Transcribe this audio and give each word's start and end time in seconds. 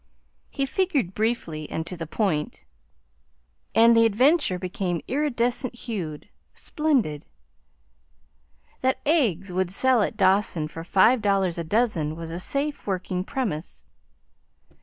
He 0.49 0.65
figured 0.65 1.13
briefly 1.13 1.69
and 1.69 1.85
to 1.85 1.95
the 1.95 2.07
point, 2.07 2.65
and 3.75 3.95
the 3.95 4.07
adventure 4.07 4.57
became 4.57 5.03
iridescent 5.07 5.75
hued, 5.75 6.27
splendid. 6.55 7.27
That 8.81 8.99
eggs 9.05 9.51
would 9.53 9.69
sell 9.69 10.01
at 10.01 10.17
Dawson 10.17 10.67
for 10.69 10.83
five 10.83 11.21
dollars 11.21 11.59
a 11.59 11.63
dozen 11.63 12.15
was 12.15 12.31
a 12.31 12.39
safe 12.39 12.87
working 12.87 13.23
premise. 13.23 13.85